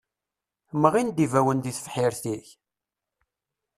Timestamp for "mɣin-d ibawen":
0.81-1.59